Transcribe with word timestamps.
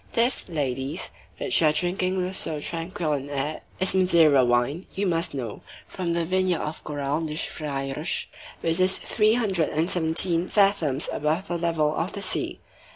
This, 0.13 0.49
ladies, 0.49 1.11
which 1.37 1.61
you 1.61 1.67
are 1.67 1.71
drinking 1.71 2.17
with 2.25 2.35
so 2.35 2.59
tranquil 2.59 3.13
an 3.13 3.29
air 3.29 3.61
is 3.79 3.93
Madeira 3.93 4.43
wine, 4.43 4.87
you 4.95 5.05
must 5.05 5.35
know, 5.35 5.61
from 5.85 6.13
the 6.13 6.25
vineyard 6.25 6.57
of 6.59 6.83
Coural 6.83 7.21
das 7.21 7.45
Freiras, 7.45 8.25
which 8.61 8.79
is 8.79 8.97
three 8.97 9.35
hundred 9.35 9.69
and 9.69 9.91
seventeen 9.91 10.49
fathoms 10.49 11.07
above 11.13 11.47
the 11.49 11.57
level 11.59 11.95
of 11.95 12.13
the 12.13 12.23
sea. 12.23 12.59